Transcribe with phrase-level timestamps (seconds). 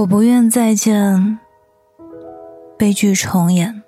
[0.00, 1.38] 我不愿再见
[2.78, 3.82] 悲剧重演。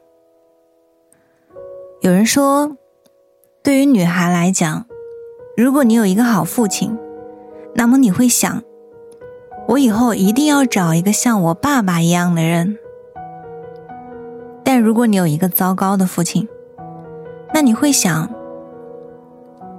[2.02, 2.76] 有人说，
[3.62, 4.84] 对于女孩来讲，
[5.56, 6.98] 如果你有一个好父亲，
[7.74, 8.62] 那么你会想，
[9.68, 12.76] 我以后一定要找一个像我爸爸一样的人。
[14.62, 16.46] 但如果你有一个糟糕的父亲，
[17.54, 18.30] 那你会想，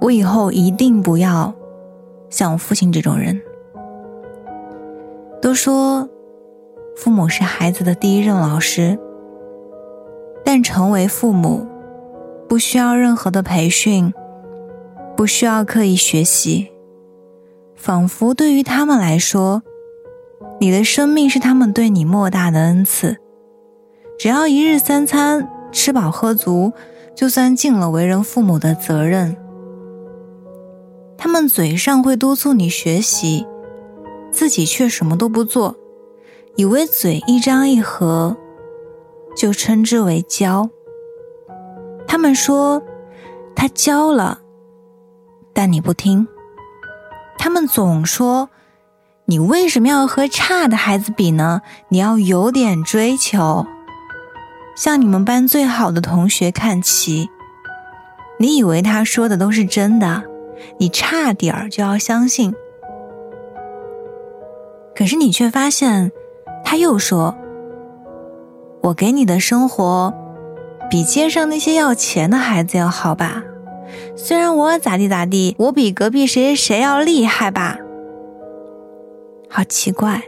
[0.00, 1.54] 我以后一定不要
[2.28, 3.40] 像我父亲这种人。
[5.40, 6.08] 都说。
[6.96, 8.98] 父母是孩子的第一任老师，
[10.44, 11.66] 但成为父母
[12.48, 14.12] 不需要任何的培训，
[15.16, 16.70] 不需要刻意学习，
[17.74, 19.62] 仿佛对于他们来说，
[20.60, 23.16] 你的生命是他们对你莫大的恩赐。
[24.18, 26.72] 只要一日三餐吃饱喝足，
[27.16, 29.36] 就算尽了为人父母的责任。
[31.18, 33.46] 他们嘴上会督促你学习，
[34.30, 35.76] 自己却什么都不做。
[36.56, 38.36] 以为嘴一张一合，
[39.36, 40.70] 就称之为教。
[42.06, 42.80] 他们说
[43.56, 44.40] 他教了，
[45.52, 46.28] 但你不听。
[47.36, 48.50] 他们总说
[49.24, 51.62] 你为什么要和差的孩子比呢？
[51.88, 53.66] 你要有点追求，
[54.76, 57.28] 向你们班最好的同学看齐。
[58.38, 60.22] 你以为他说的都是真的，
[60.78, 62.54] 你差点儿就要相信。
[64.94, 66.12] 可是你却发现。
[66.64, 67.36] 他又说
[68.82, 70.12] ：“我给你的生活，
[70.90, 73.44] 比街上那些要钱的孩子要好吧？
[74.16, 77.78] 虽然我咋地咋地，我比隔壁谁谁要厉害吧？
[79.48, 80.22] 好奇怪，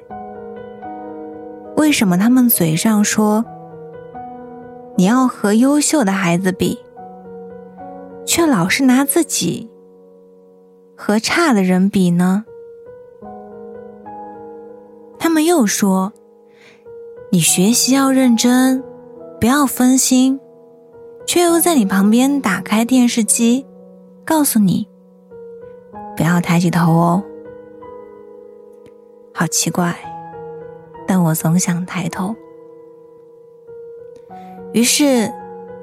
[1.77, 3.45] 为什么他们嘴上说
[4.97, 6.79] 你要和优秀的孩子比，
[8.25, 9.69] 却老是拿自己
[10.95, 12.45] 和差的人比呢？”
[15.19, 16.12] 他们又说。
[17.37, 18.83] 你学习要认真，
[19.39, 20.41] 不要分心，
[21.27, 23.67] 却又在你旁边打开电视机，
[24.24, 24.89] 告诉你
[26.17, 27.23] 不要抬起头哦。
[29.35, 29.95] 好奇怪，
[31.07, 32.35] 但我总想抬头。
[34.73, 35.30] 于是，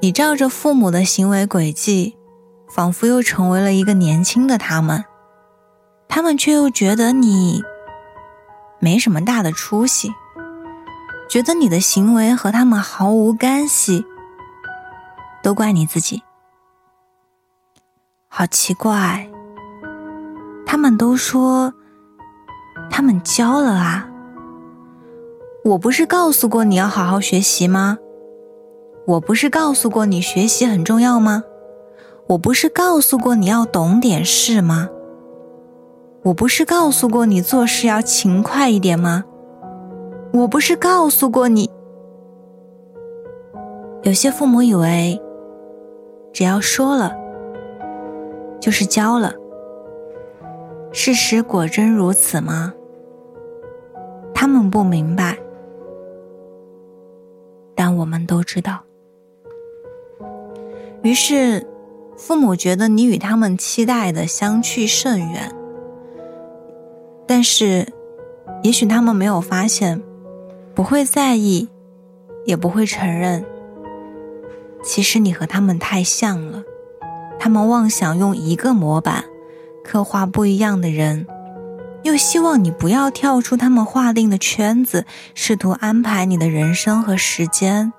[0.00, 2.16] 你照着父母的行为轨迹，
[2.66, 5.04] 仿佛又成为了一个年轻的他们，
[6.08, 7.62] 他们却又觉得你
[8.80, 10.10] 没什么大的出息。
[11.28, 14.04] 觉得你的行为和他们毫无干系，
[15.42, 16.22] 都怪你自己。
[18.28, 19.28] 好奇怪，
[20.64, 21.72] 他们都说
[22.90, 24.08] 他们教了啊，
[25.64, 27.98] 我不是告诉过你要好好学习吗？
[29.06, 31.42] 我不是告诉过你学习很重要吗？
[32.28, 34.88] 我不是告诉过你要懂点事吗？
[36.22, 39.24] 我不是告诉过你做事要勤快一点吗？
[40.34, 41.70] 我不是告诉过你，
[44.02, 45.22] 有些父母以为，
[46.32, 47.16] 只要说了，
[48.58, 49.32] 就是教了。
[50.90, 52.74] 事实果真如此吗？
[54.34, 55.38] 他们不明白，
[57.76, 58.80] 但我们都知道。
[61.02, 61.64] 于是，
[62.16, 65.54] 父母觉得你与他们期待的相去甚远，
[67.24, 67.86] 但是，
[68.64, 70.02] 也许他们没有发现。
[70.74, 71.68] 不会在意，
[72.44, 73.44] 也不会承认。
[74.82, 76.62] 其实你和他们太像了，
[77.38, 79.24] 他们妄想用一个模板
[79.84, 81.26] 刻画不一样的人，
[82.02, 87.92] 又希望你不要跳出他们划定的圈子，试图安排你的人生和时间。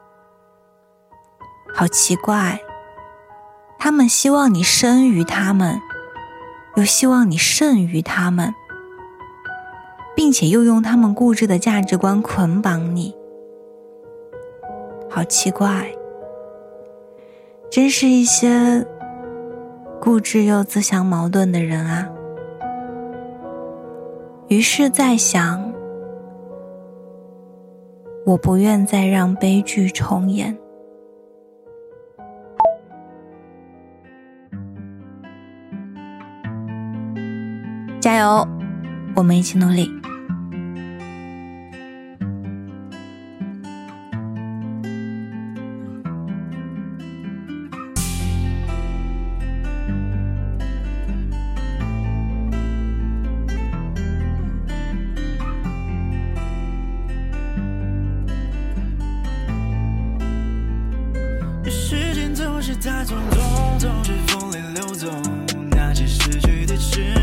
[1.74, 2.60] 好奇怪，
[3.80, 5.80] 他们希望你生于他们，
[6.76, 8.54] 又希望你胜于他们。
[10.26, 13.16] 并且又用他们固执的价值观捆绑你，
[15.08, 15.88] 好奇怪，
[17.70, 18.84] 真是一些
[20.02, 22.10] 固执又自相矛盾的人啊！
[24.48, 25.72] 于是，在想，
[28.26, 30.58] 我不愿再让悲剧重演，
[38.02, 38.48] 加油，
[39.16, 39.88] 我们一起努力。
[62.86, 65.08] 它匆匆，总是风里流走。
[65.72, 67.16] 那些逝去的、誓，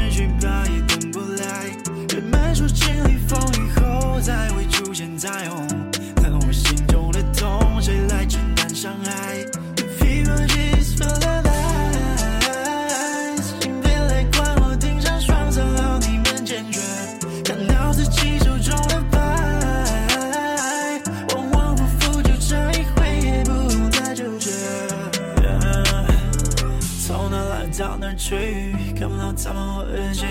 [28.94, 30.26] 看不到他们我的心，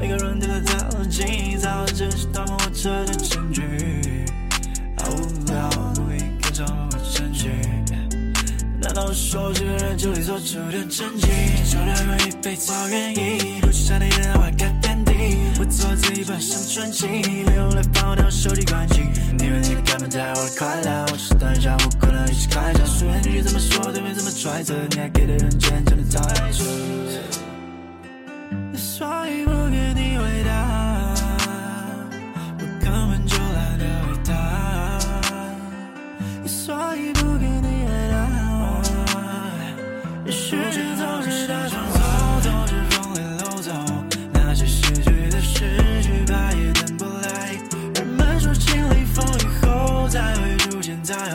[0.00, 4.24] 每个人都有他的记忆，早这是他们活着的证据。
[4.96, 7.50] 好无聊，努力跟着我证据。
[8.80, 11.26] 难道说这个人就里做出的真迹？
[11.68, 14.77] 就两人一杯早愿意，不去想那烟花开。
[15.60, 17.08] 我做自己本身传奇，
[17.44, 19.02] 没有来放掉手机关机。
[19.36, 22.84] 你以为你看不在我的快乐，我是等一下不可能一起开车。
[22.86, 26.62] 随便你怎么说，对面怎么揣测，你还给的人坚强的太扯。
[28.76, 29.67] 所以我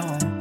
[0.04, 0.33] down.